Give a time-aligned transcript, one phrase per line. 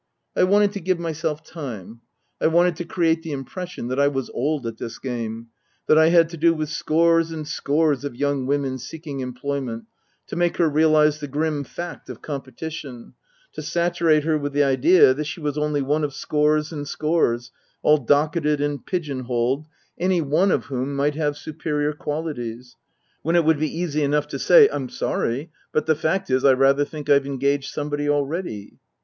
[0.35, 2.01] I wanted to give myself time;
[2.41, 5.49] I wanted to create the impression that I was old at this game;
[5.87, 9.85] that I had to do with scores and scores of young women seeking employment;
[10.25, 13.13] to make her realize the grim fact of competition;
[13.53, 17.51] to saturate her with the idea that she was only one of scores and scores,
[17.83, 19.67] all docketed and pigeon holed,
[19.99, 22.75] any one of whom might have superior qualities;
[23.21, 26.53] when it would be easy enough to say, "I'm sorry, but the fact is, I
[26.53, 28.79] rather think I've engaged somebody already."